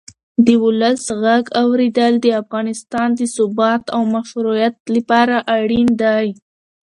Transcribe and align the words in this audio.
د 0.45 0.47
ولس 0.63 1.03
غږ 1.23 1.43
اورېدل 1.63 2.13
د 2.21 2.27
افغانستان 2.41 3.07
د 3.19 3.21
ثبات 3.35 3.83
او 3.95 4.01
مشروعیت 4.15 4.75
لپاره 4.95 5.35
اړین 5.57 5.87
دی 6.01 6.27